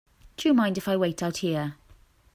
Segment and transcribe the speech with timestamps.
[0.37, 1.75] Do you mind if I wait out here?